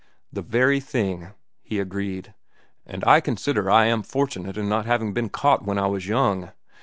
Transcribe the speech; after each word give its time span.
"The 0.33 0.41
very 0.41 0.79
thing," 0.79 1.27
he 1.61 1.79
agreed. 1.79 2.33
"And 2.87 3.03
I 3.05 3.21
consider 3.21 3.69
I 3.69 3.85
am 3.85 4.01
fortunate 4.01 4.57
in 4.57 4.67
not 4.67 4.87
having 4.87 5.13
been 5.13 5.29
caught 5.29 5.63
when 5.63 5.77
I 5.77 5.85
was 5.85 6.07
young. 6.07 6.49